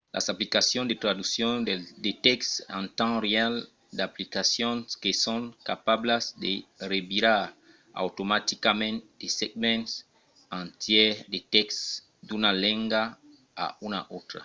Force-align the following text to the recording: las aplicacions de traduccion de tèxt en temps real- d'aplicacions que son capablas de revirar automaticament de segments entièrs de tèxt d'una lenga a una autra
las 0.15 0.25
aplicacions 0.33 0.89
de 0.89 0.95
traduccion 1.03 1.53
de 2.05 2.11
tèxt 2.27 2.49
en 2.77 2.83
temps 2.99 3.19
real- 3.27 3.53
d'aplicacions 3.97 4.83
que 5.01 5.11
son 5.25 5.41
capablas 5.69 6.23
de 6.43 6.53
revirar 6.91 7.41
automaticament 8.03 8.97
de 9.21 9.27
segments 9.39 9.89
entièrs 10.61 11.17
de 11.33 11.39
tèxt 11.55 11.79
d'una 12.27 12.51
lenga 12.63 13.03
a 13.63 13.65
una 13.87 13.99
autra 14.15 14.39